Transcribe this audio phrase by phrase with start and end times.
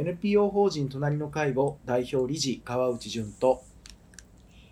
[0.00, 3.62] NPO 法人隣の介護代表理事川内淳と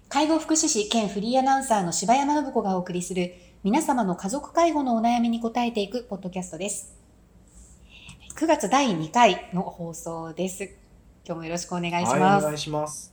[0.08, 6.96] 介護福祉士兼フリーアナウンサーの柴山信子がお送りする皆様の家族介護のお悩みに答えていくポッドキャストです。
[8.36, 10.64] 9月第2回の放送です。
[11.26, 12.44] 今日もよろしくお願いしはい、ます。
[12.44, 13.12] お願いします。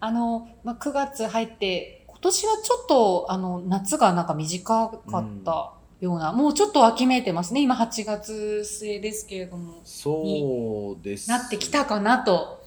[0.00, 5.74] あの、まあ、9月入って、今年はちょっと、あの、夏がなんか短かった
[6.04, 7.62] ような、もうちょっと秋めいてますね。
[7.62, 11.30] 今8月末ですけれども、そうです。
[11.30, 12.64] なってきたかなと、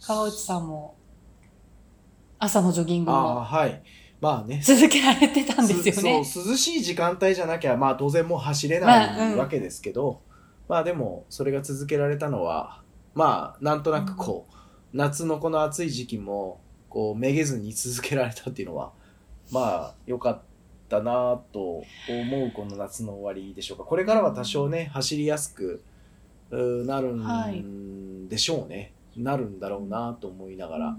[0.00, 0.96] 川内さんも、
[2.38, 3.82] 朝のジョギングああ、もはい。
[4.20, 4.62] まあね。
[4.64, 6.18] 続けられてたんですよね。
[6.18, 10.22] 涼しい時間帯じゃなきゃ、まあ当然もう走れないわけですけど、
[10.68, 12.82] まあでも、それが続けられたのは、
[13.14, 14.54] まあ、なんとなくこう、
[14.94, 18.92] 夏のこの暑い時期も、こう、めげずに続けられたっていうのは、
[19.50, 20.42] まあ、良かっ
[20.88, 23.84] たなと思うこの夏の終わりでしょうか。
[23.84, 25.82] これからは多少ね、走りやすく
[26.50, 27.60] なるはい。
[27.60, 28.92] んでしょうね。
[29.16, 30.96] なるんだろうなと思いながら。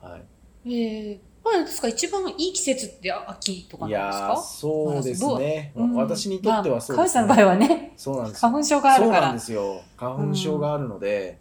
[0.00, 0.18] は
[0.64, 0.72] い。
[0.72, 4.36] ええまあですか一番いい季節って秋とかいなんですか？
[4.36, 5.84] そうですね、う？
[5.84, 5.94] ん。
[5.94, 9.14] 私にとってはそうまあ、ですね、川内さんの場合はね、そうなんです花粉症があるから。
[9.14, 9.40] そうなんで。
[9.40, 9.80] すよ。
[9.96, 11.38] 花粉症があるので、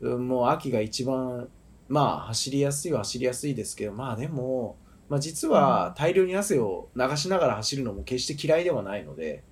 [0.00, 1.48] うんもう秋が一番
[1.88, 4.76] まあ走りやすいは走りやすいですけどまあでも、
[5.08, 9.44] まあ、実は大量に汗を流しながら走るのも決して嫌いではないので、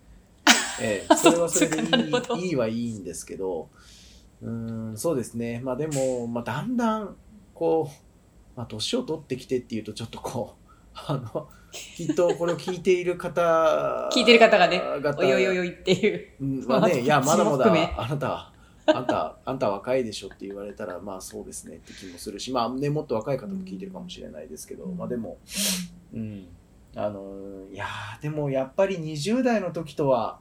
[0.81, 3.69] ええ それはそれでいいいいはいいんですけど
[4.43, 5.61] うんそうですね。
[5.63, 7.17] まあでも、まあ、だんだん
[7.55, 13.41] こう、まあ、年を取ってきてっていうとちょっとこう あのきっとこれを聞いている方
[14.13, 16.29] 聞いてる方がね、方およいおいっていう。
[16.41, 18.52] うんまあね、まあいや、まだまだあなた、
[18.87, 24.97] あんた、あんた若いでしょって言われたら、まあそうですねって気もするし、まあね、もっと若い方も聞いてるかもしれないですけど、うん。
[24.97, 25.39] まあでも、
[26.13, 26.47] うん、
[26.97, 30.41] あの、いやーでもやっぱり20代の時とは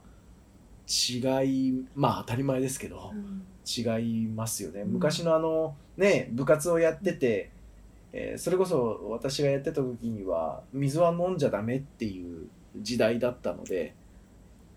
[0.88, 3.12] 違い、まあ当たり前ですけど、
[3.64, 4.80] 違いますよね。
[4.82, 4.92] うん。
[4.94, 7.50] 昔のあの、ね、部活をやってて、
[8.12, 13.94] えーそれこそ私がやってた時には、水は飲んじゃダメっていう時代だったので、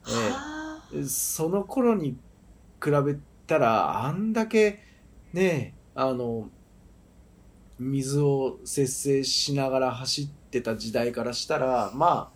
[0.07, 0.65] えーはあ
[1.07, 2.15] その頃に
[2.83, 4.79] 比べたらあんだけ
[5.33, 6.49] ねあの
[7.79, 12.35] 水を節制しながら走ってた時代からしたらまあ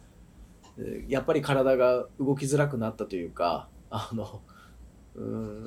[0.78, 4.42] えーやっぱり体が動きづらくなったというかあの
[5.16, 5.66] うーん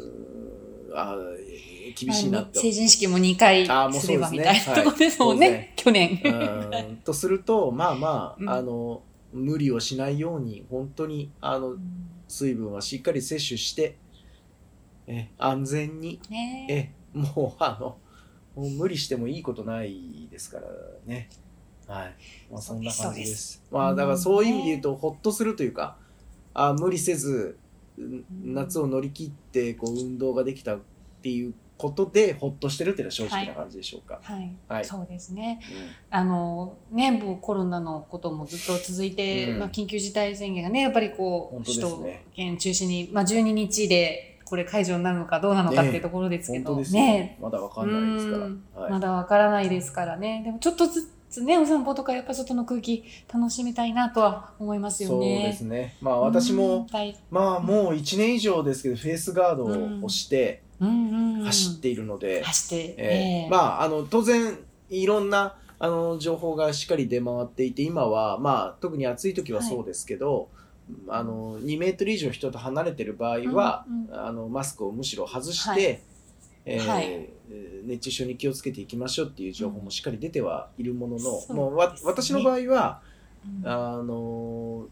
[0.94, 2.60] あー厳しいなって。
[2.60, 4.54] 成人式も2回あーもうすればそうですね。
[4.58, 6.20] みたいなとこですもんね、去年。
[6.24, 8.48] うーんとするとまあまうん。
[8.48, 9.02] ああの
[9.32, 11.76] 無理をしないように本当にあの
[12.28, 13.96] 水分はしっかり摂取して
[15.06, 16.20] え安全に。
[16.30, 16.66] ね。
[16.68, 17.98] えもうあの
[18.54, 20.66] もう無理してもいいことないですから
[21.06, 21.28] ね。
[21.86, 22.14] はい、
[22.50, 23.62] まあ、そんな感じです。
[23.70, 25.96] まあだからそういう意味で言ううと、ほっとするというか
[26.54, 27.58] あ無理せず
[27.98, 28.24] うん。
[28.54, 30.80] 夏を乗り切ってこう運動ができたっ
[31.22, 34.84] ていうことでほっとしてるっていうのは正直な感じでしょうか、はい、はい。
[34.84, 35.60] そうですね。
[36.10, 36.16] うん。
[36.16, 39.58] あのね、もうコロナのこともずっと続いて、うん。
[39.58, 47.02] まあ、緊急事態宣言がね、やっぱりこう、本当です首都ね圏中心に、まあ、12日でこれ解除になるのかどうなのかっていうところですけど、本当ですよ。
[47.02, 48.62] ね、まだわかんないですから、うん。
[48.74, 48.90] はい。
[48.90, 50.42] まだわからないですからね。
[50.44, 53.02] でもちょっとずつね、お散歩とかやっぱ外の空気
[53.32, 55.42] 楽しみたいなとは思いますよそうね。
[55.44, 55.96] ですね。
[56.02, 56.86] まあ私も、
[57.30, 60.60] まあもう1年以上ですけどフェイスガードをして
[61.44, 64.58] 走っているので、走って、えーまああの当然
[64.90, 70.50] いろんなあの情報がしっかり出回っていて今はまあ特に暑い時はそうですけど、
[71.08, 74.26] あの2メートル以上人と離れてる場合は、うんうん。
[74.26, 76.00] あのマスクをむしろ外して、はい。
[76.64, 77.04] えーはい。
[77.04, 77.32] えー
[77.84, 81.56] 熱中症に気をつけていきましょうっていう情報もしっかり出てはいるものの、うん。
[81.56, 83.02] もうわ私の場合は
[83.62, 83.68] うん。
[83.68, 84.86] あの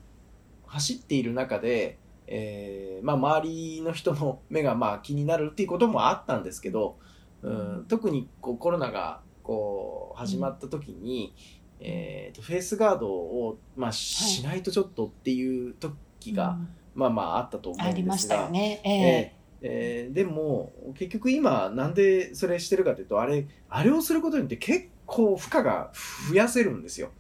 [0.67, 6.97] 走っている中で、えーまあ、周りの人の目がまあ気になるっていうこともあったんですけど、
[7.43, 7.85] うんうん。
[7.87, 11.35] 特にこうコロナがこう始まった時に、
[11.81, 14.33] えーとフェイスガードを、まあ、しはい。
[14.33, 16.69] しないとちょっとっていう時が、うん。
[16.95, 18.37] まあまああったと思ありましうんですが。
[18.37, 18.81] たよね。
[18.85, 19.37] ええ。
[19.63, 20.09] ええ。
[20.11, 25.91] ーでも結局今なんでそれしてるかというとあれあれをすることによって結構負荷が
[26.29, 27.11] 増やせるんですよ。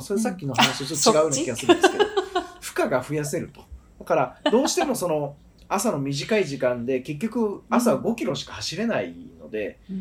[0.00, 2.04] それさっきの話とちょっと違うような気がするんですけど、
[2.60, 3.60] 負荷が増やせると。
[3.98, 5.36] だからどうしてもその
[5.74, 9.96] 朝の短い時間で結局朝5キロしか走れないので、うん。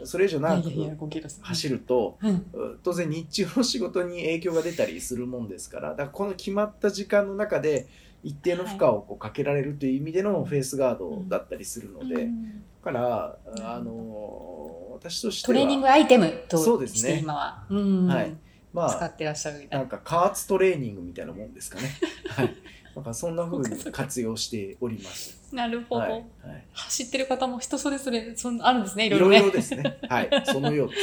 [0.00, 7.86] うんそれ以上長くいやいや5キロ走ると、うんうん当然日中の仕事に影響が出たりするもんですからだからこの決まった時間の中で
[8.22, 12.62] 一定の負荷をこうかけられるという意味でのフェイスガードだったりするので、うん。
[12.84, 13.66] だからうん。
[13.66, 16.98] あの私としてトはレーニングアイテムとそうですね。
[16.98, 18.06] して今は、うん。
[18.06, 18.34] はい。
[18.72, 19.78] まあ使ってらっしゃるみたいな。
[19.78, 21.88] なんか加圧トレーニングみたいなもんですかね。
[22.28, 22.54] はい。
[22.98, 25.38] なんかそんな風に活用しております。
[25.52, 26.00] なるほど。
[26.00, 26.10] はい。
[26.10, 26.24] はい
[26.72, 29.38] 走ってる方も人それぞれそんあるんですね、いいろいろね。
[29.40, 29.98] ろいろですね。
[30.08, 30.30] はい。
[30.44, 31.00] そのようです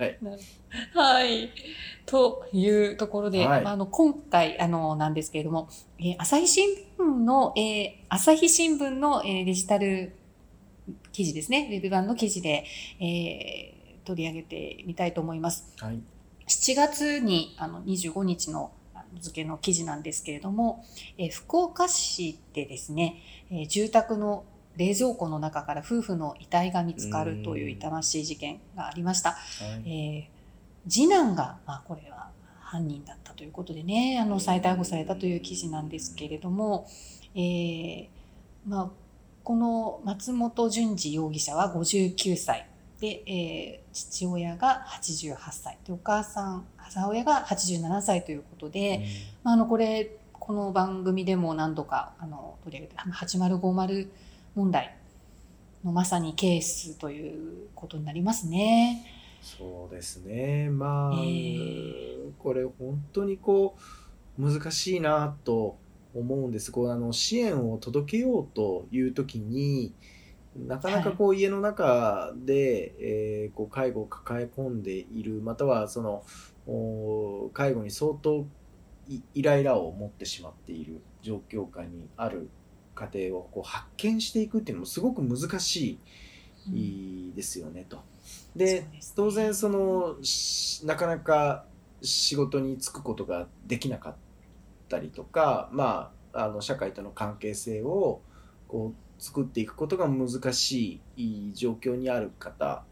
[0.00, 0.18] ね。
[0.94, 1.24] はい。
[1.24, 1.50] はい。
[2.06, 5.68] というところで、はいまあ、あの今回あのなんですけれども、
[5.98, 6.68] えー朝日新
[6.98, 10.14] 聞の、えー朝日新聞の、えーデジタル
[11.12, 12.64] 記事ですね、ウェブ版の記事で、
[13.00, 15.72] えー取り上げてみたいと思います。
[15.78, 15.98] はい。
[16.46, 18.70] 7月にあの25日の
[19.20, 20.84] 付の記事なんですけれども、
[21.18, 24.44] えー福岡市でですね、えー住宅の
[24.76, 29.30] 冷蔵庫の中から夫婦の遺体が見つかるという痛ましい事件がありました。
[29.30, 29.36] は
[29.86, 29.90] い。
[29.90, 30.34] えー
[30.88, 32.28] 次男が、まあ、これは
[32.60, 36.86] 犯人だったということでねあの再逮捕されたという記事なんですけれども、
[37.34, 38.08] えー
[38.66, 38.90] まあ、
[39.42, 42.66] この松本淳二容疑者は59歳
[43.04, 49.06] で、えー父親が88歳でお母さん母親が87歳ということで、
[49.44, 54.08] まあ、あのこれこの番組でも何度かあの取り上げて8050
[54.56, 54.96] 問題
[55.84, 59.06] のまさにケースということになりますね。
[59.42, 60.70] そうですね。
[60.70, 63.76] まあ、えーこれ本当にこ
[64.38, 65.76] う難しいなと
[66.14, 66.72] 思うんです。
[66.72, 69.92] こうあの支援を届けようという時に
[70.56, 76.24] なかなかこう家の中で、えーこう介護を抱え込んでいるまたはその
[76.66, 78.46] お介護に相当
[79.08, 82.48] いイライラを持ってしまっている状況下にある
[82.94, 85.98] 家庭をこう発見していくっていうのもすごく難し
[86.68, 88.02] うんいですよねと。
[88.56, 91.66] でね当然そのしなかなか
[92.00, 94.14] 仕事に就くことができなかっ
[94.88, 98.22] たりとかまああの社会との関係性を
[98.68, 102.84] こう作っていくことが難しい状況にある方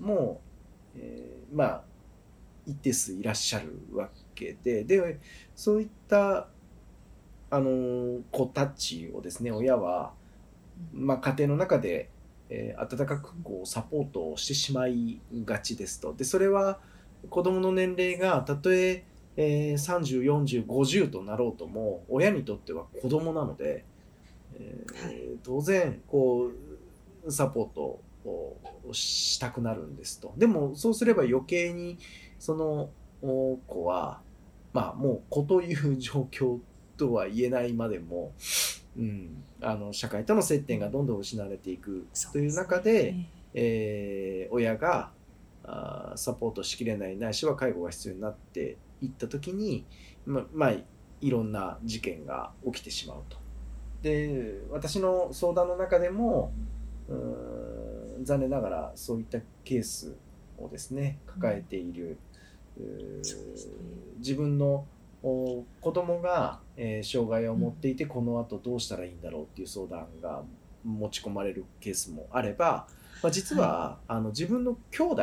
[0.00, 0.40] も、
[0.96, 1.82] えーまあ
[2.66, 5.20] 一定数いらっしゃるわけでで
[5.54, 6.48] そういった
[7.48, 10.12] あの子たちをですね親は、
[10.92, 12.10] まあ、家庭の中で
[12.48, 16.12] えー温かくこうサポートをしてしまいがちですと。
[16.14, 16.80] でそれは
[17.30, 19.04] 子どもの年齢がたとえ
[19.36, 23.84] えー30、40、50となろうとも親にとっては子供なので、
[24.58, 26.50] えーはい当然こ
[27.24, 28.56] うサポートを
[28.92, 30.32] したくなるんですと。
[30.36, 31.98] でもそうすれば余計に
[32.38, 32.90] その
[33.22, 34.20] お子は
[34.72, 36.58] まあもう子という状況
[36.96, 38.32] とは言えないまでも、
[38.96, 43.14] うん、あの社会との接点がどんどん失われていくという中で、
[43.54, 45.10] えー親が
[45.64, 49.84] あーサポートしきれないないしは介護が必要になっていった時に
[50.24, 50.74] ままあ
[51.20, 53.45] いろんな事件が起きてしまうと。
[54.02, 56.52] で私の相談の中でも
[57.08, 60.14] うーん残念ながらそういったケース
[60.58, 62.18] をですね抱えている、
[62.78, 63.72] うーそうですね。
[64.18, 64.84] 自分の
[65.22, 70.42] お子供が、えー障害を持っていてこの後どうしたらいいんだろうっていう相談が
[70.84, 72.86] 持ち込まれるケースもあれば、
[73.22, 75.22] まあ、実は、あの自分の兄弟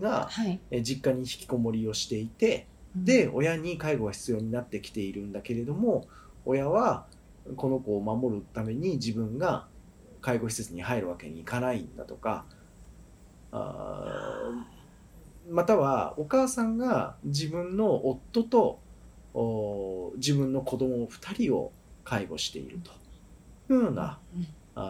[0.00, 6.06] が、はい、えー実家に引きこもりをしていてで親に介護が必要になってきているんだけれども
[6.44, 7.06] 親は
[7.56, 9.66] この子を守るために自分が
[10.20, 12.44] 介護施設に入るわけにいかないんだとか
[13.50, 18.80] あーまたはお母さんが自分の夫と
[19.34, 21.72] お自分の子供2人を
[22.04, 22.92] 介護していると
[23.72, 24.18] いうような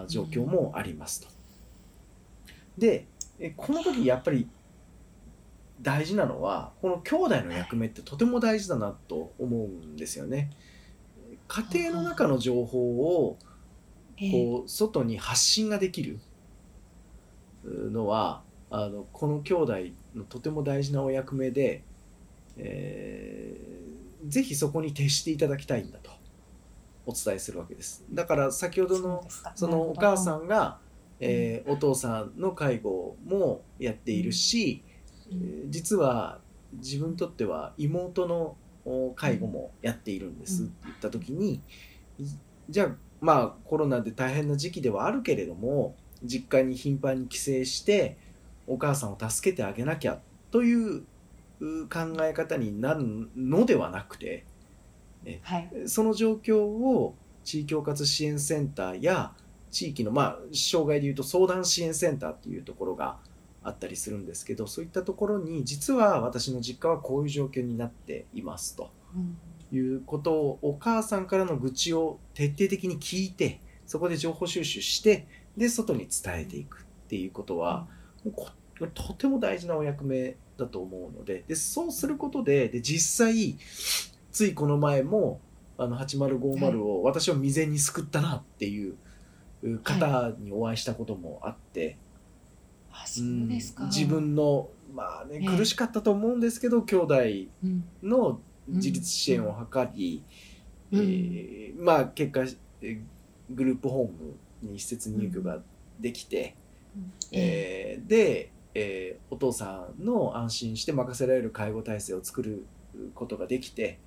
[0.08, 1.28] 状況もありますと。
[2.76, 3.06] で
[3.38, 4.48] えこの時やっぱり
[5.80, 10.50] 大事なのはこの兄弟の役目ってとても大事だなと思うんですよね。
[11.52, 13.38] 家庭の中の情報を
[14.16, 16.18] えーこう外に発信ができる。
[17.64, 19.74] のはあのこの兄弟
[20.14, 21.84] のとても大事なお役目で、
[22.56, 26.12] えーぜひそこに徹していただきたいんだと
[27.06, 28.04] お伝えするわけです。
[28.12, 30.78] だから先ほどのそのお母さん、んが、
[31.18, 34.84] えーお父さんの介護もやっているし、
[35.68, 36.40] 実は
[36.74, 38.61] 自分にとっては妹のお
[39.14, 41.60] 介護もやっているんですうんって言った時に、
[42.68, 42.88] じゃあ
[43.20, 48.18] まあコロナで大変な時期ではあるけれども実家に頻繁に帰省して
[48.66, 50.18] お母さんを助けてあげなきゃ
[50.50, 51.04] という
[51.60, 54.44] う考え方になるのではなくて
[55.42, 59.32] はい、その状況を地域包括支援センターや
[59.70, 63.18] 地域のまあ障害でいうと相談支援センターっていうところが
[63.64, 68.90] あったりするんですけどそういったところに実は私の実家はこういう状況になっていますと。
[69.14, 69.36] うん。
[69.74, 75.26] いうことをお母さんからの愚痴を徹底的に聞いてそこで情報収集して
[75.56, 77.86] で外に伝えていくっていうことは、
[78.24, 78.48] もうこ
[78.94, 83.56] とても大事なお役目だと思うのででそうすることでで実際
[84.30, 85.40] ついこの前も
[85.78, 88.96] あの8050を私を未然に救ったなっていう
[89.82, 91.96] 方にお会いしたこともあって、
[92.92, 93.84] あそうですか。
[93.84, 95.56] うん自分のまあねええ。
[95.56, 97.14] 苦しかったと思うんですけど兄弟
[97.64, 97.84] うん。
[98.02, 100.22] の自立支援を図り、
[100.92, 101.00] うん。
[101.00, 102.42] えーまあ結果
[102.82, 103.00] えー
[103.50, 105.58] グループホームに施設入居が
[106.00, 106.54] できて、
[107.32, 112.64] ええーで、えーお父さんの安心して任せられる介護体制を作る
[113.14, 113.98] ことができて、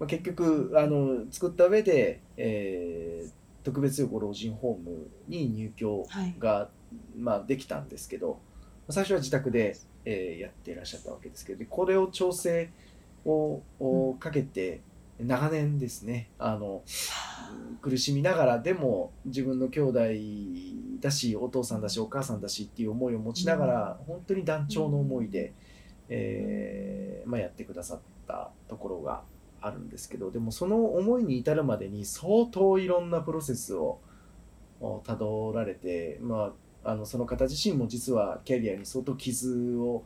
[0.00, 3.30] まあ、結局あの作った上で、えー
[3.66, 6.34] 特別養護老人ホームに入居はい。
[6.38, 6.70] が、
[7.16, 8.38] まあ、できたんですけど
[8.88, 12.70] 最初は自宅で、えーやっていらっしゃったわけですけどでこれを調整
[13.24, 14.80] ををかけて
[15.18, 16.82] 長年ですねあの
[17.80, 19.98] 苦しみながらでも自分の兄弟
[21.00, 25.52] だしお父さんだしお母さんだしっていう思いを持ちながら、本当に団長の思いで、
[26.08, 29.22] えーまあ、やってくださったところが
[29.60, 34.00] あるんですけどでもその思いに至るまでに相当いろんなプロセスを
[34.78, 36.52] をたどられて、まあ、
[36.86, 40.04] あのその方自身も実はキャリアに相当傷を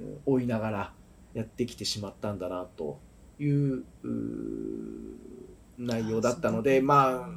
[0.00, 0.92] うん負いながら
[1.34, 2.98] やってきてしまったんだなと
[3.38, 3.84] いう
[5.78, 7.28] 内容だったのでまあ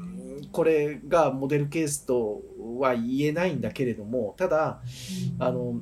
[0.52, 2.42] これがモデルケースと
[2.80, 4.82] は言えないんだけれどもただ
[5.40, 5.80] あの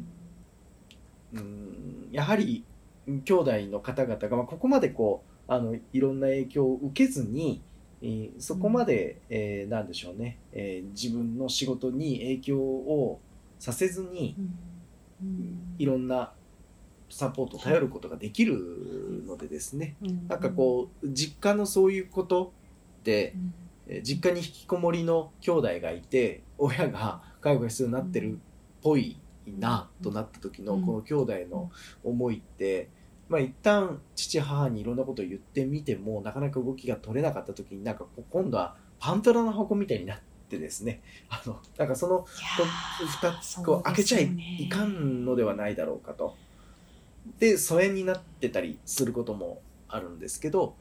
[1.33, 2.63] うんやはり
[3.07, 7.66] 兄弟の方々が、まあ、ここまでこうあのいろんな影響を受けずに、えー
[8.39, 13.19] そこまで、えーなんでしょうね、えー自分の仕事に影響を
[13.59, 14.41] させずにう
[15.25, 15.27] ん。
[15.27, 15.75] うん。
[15.79, 16.31] いろんな
[17.09, 20.27] サポートを頼ることができるのでですね、うん。
[20.27, 22.53] なんかこう実家のそういうこと
[23.01, 23.53] ってう、ん。
[23.87, 28.35] えー実家に引きこもりの兄弟がいて親が介護が必要になってるっ
[28.83, 31.71] ぽいなとなった時のうんこの兄弟の
[32.03, 32.89] 思いって、
[33.29, 40.19] まあ一旦父母にいろんなことを言ってみてもなかなか動きが取れなかった時になんか今度はパンドラの箱みたいになっ
[40.49, 41.01] てですね。
[41.29, 42.25] あのなんかその
[42.59, 46.35] いやー2つこう開けちゃい,、かんのではないだろうかと。
[47.39, 50.75] で疎遠になってたりすることもあるんですけど、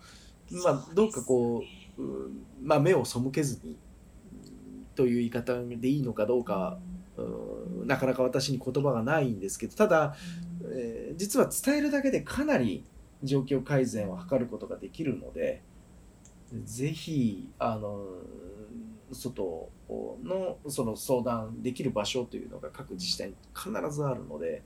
[0.64, 1.64] まあ、どうかこ
[1.98, 6.78] う、うんまあ、目を背けずにうんという言い方でいいのかどうか、
[7.16, 7.86] うん。
[7.86, 10.16] なかなか私に言葉がないんですけどただ、
[10.72, 12.84] えー実は伝えるだけでかなり
[13.22, 15.62] 状況改善を図ることができるので
[16.64, 18.04] ぜひあの
[19.12, 24.62] 外のその相談できる場所というのが各自治体に必ずあるので。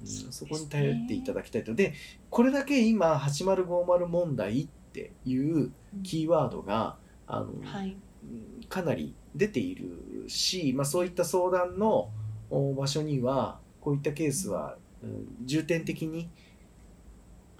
[0.00, 1.74] うんそこに頼っていただきたいと。
[1.74, 1.94] で、
[2.28, 12.10] これだけ今、8050問題っていうキーワードが、あの、はいうんかなり出ているし、まあ、そういった相談の
[12.50, 14.85] お場所には、こういったケースは、うん
[15.44, 16.28] 重点的に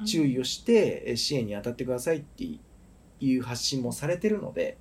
[0.05, 2.45] 注意をしてえ支援に当たってくださいって
[3.21, 4.77] いう発信もされてるので、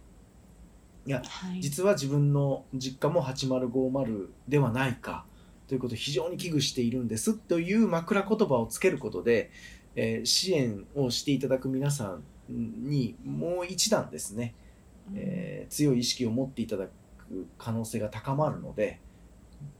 [1.05, 1.61] いや、はい。
[1.61, 5.25] 実は自分の実家も8050ではないか
[5.67, 9.51] ということを非常に危惧しているんですという枕言葉をつけることで、
[9.95, 14.55] えー支援をしていただく皆さんにもう一段ですね、
[15.13, 16.91] えー強い意識を持っていただく
[17.57, 18.99] 可能性が高まるので、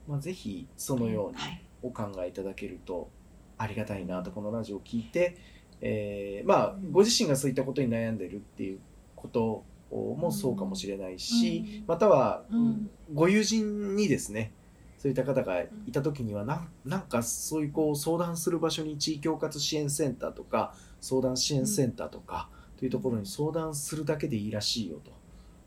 [0.07, 3.10] まあ、ぜひそのようにはいお考えいただけると
[3.58, 5.38] ありがたいなとこのラジオを聞いて、
[5.82, 8.79] えーまあご自身がそういったことに悩んでるっていう
[9.15, 12.89] こともそうかもしれないし、または、うん。
[13.13, 14.51] ご友人にですね
[14.98, 25.12] そういった方がいた時にはなんなんかそういうこう相談する場所に地域包括支援センターとか相談支援センターとかというところに相談するだけでいいらしいよと。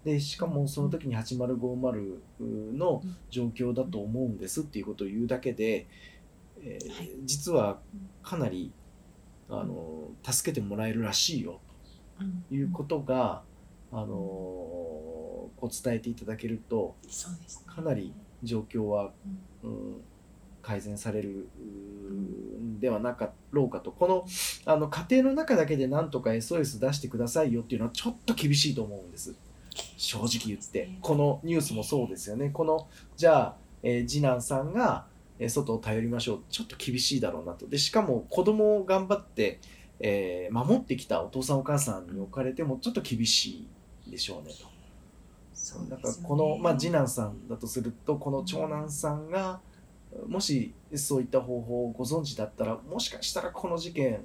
[0.09, 2.19] でしかもその時に8050
[2.77, 5.87] の状況だと思うんですっていうことを言うだけで、
[6.63, 7.11] えーはい。
[7.25, 7.79] 実は
[8.23, 8.73] かなり
[9.51, 11.61] あの助けてもらえるらしいよ。
[12.21, 12.45] うん。
[12.49, 13.43] ということが、
[13.93, 16.95] あのこう伝えていただけると
[17.67, 18.13] かなり
[18.43, 19.13] 状況は、
[19.63, 19.97] うん、
[20.63, 21.63] 改善されるう
[22.13, 23.93] んではなかろうかと。
[23.93, 24.27] この
[24.65, 29.35] あの家庭の中だけでなんとか SOS 出してくださいよっていうのはちょっと厳しいと思うんです
[29.99, 30.91] 正直言って。
[31.03, 32.49] このニュースもそうですよね。
[32.51, 35.07] このじゃあ、えー次男さんが、
[35.39, 36.41] えー外を頼りましょう。
[36.49, 37.67] ちょっと厳しいだろうなと。
[37.69, 39.61] でしかも子供を頑張って、
[40.01, 43.67] えー守ってきたお父さんお母さんに置かれてもちょっと厳し
[44.07, 44.67] いでしょうねと。
[45.53, 46.29] そうですよね。
[46.29, 49.61] この、まあ、次男さんだとするとこの長男さんが
[50.27, 54.25] もしそういった方法をご存知だったらもしかしたらこの事件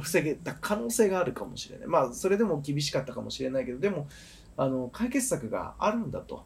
[0.00, 4.08] 防げた可能性があるかもしれないまあそれでも厳しかったかもしれないけどでも
[4.56, 6.44] あの解決策があるんだと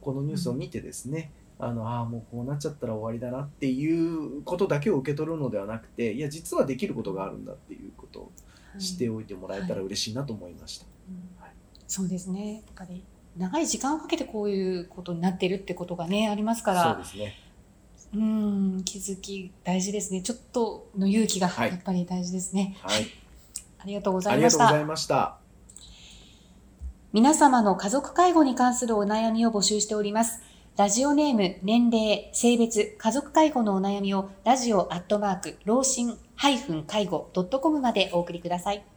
[0.00, 8.32] このニュースを見てですね、あのああもうこうなっちゃったら終わりだなっていうことだけを受け取るのではなくていや実はできることがあるんだっていうことを
[8.78, 10.86] 知っておいてもらえたら嬉しいなと思いました。
[11.08, 11.32] うん
[11.92, 12.54] そうですね。
[12.54, 13.04] やっぱり
[13.36, 17.34] 長い時間をかけてこういうことになってるってことがねありますから、そうですね。
[18.14, 20.22] うん気づき大事ですね。
[20.22, 22.76] ちょっとの勇気がはいやっぱり大事ですね。
[22.82, 23.06] はい。
[23.78, 24.84] ありがとうござあいましたりがとうござい。
[24.84, 25.38] ました。
[27.12, 30.42] 皆様の家族介護に関するお悩みを募集しております。
[30.76, 36.18] ラジオネーム、年齢、性別、家族介護のお悩みをラジオアットマーク、老人
[36.86, 38.91] 介護 .com までお送りください。